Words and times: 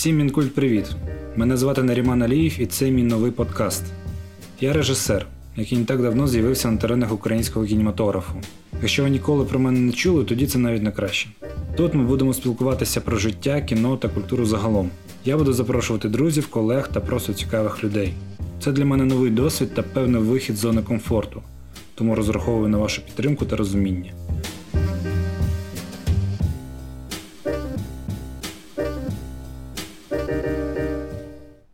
Всім 0.00 0.16
Мінкульт 0.16 0.54
привіт! 0.54 0.84
Мене 1.36 1.56
звати 1.56 1.82
Наріман 1.82 2.22
Аліїв 2.22 2.60
і 2.60 2.66
це 2.66 2.90
мій 2.90 3.02
новий 3.02 3.30
подкаст. 3.30 3.84
Я 4.60 4.72
режисер, 4.72 5.26
який 5.56 5.78
не 5.78 5.84
так 5.84 6.02
давно 6.02 6.28
з'явився 6.28 6.70
на 6.70 6.76
теренах 6.76 7.12
українського 7.12 7.66
кінематографу. 7.66 8.34
Якщо 8.80 9.02
ви 9.02 9.10
ніколи 9.10 9.44
про 9.44 9.58
мене 9.58 9.80
не 9.80 9.92
чули, 9.92 10.24
тоді 10.24 10.46
це 10.46 10.58
навіть 10.58 10.82
не 10.82 10.92
краще. 10.92 11.28
Тут 11.76 11.94
ми 11.94 12.04
будемо 12.04 12.34
спілкуватися 12.34 13.00
про 13.00 13.18
життя, 13.18 13.60
кіно 13.60 13.96
та 13.96 14.08
культуру 14.08 14.46
загалом. 14.46 14.90
Я 15.24 15.36
буду 15.36 15.52
запрошувати 15.52 16.08
друзів, 16.08 16.46
колег 16.46 16.88
та 16.92 17.00
просто 17.00 17.32
цікавих 17.32 17.84
людей. 17.84 18.14
Це 18.60 18.72
для 18.72 18.84
мене 18.84 19.04
новий 19.04 19.30
досвід 19.30 19.74
та 19.74 19.82
певний 19.82 20.22
вихід 20.22 20.56
з 20.56 20.60
зони 20.60 20.82
комфорту, 20.82 21.42
тому 21.94 22.14
розраховую 22.14 22.68
на 22.68 22.78
вашу 22.78 23.02
підтримку 23.02 23.44
та 23.44 23.56
розуміння. 23.56 24.12